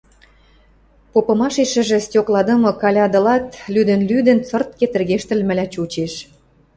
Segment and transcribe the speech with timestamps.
[1.11, 6.13] Попымашешӹжӹ стёкладымы калядылат, лӱдын-лӱдын, цыртке тӹргештӹлмӹлӓ чучеш.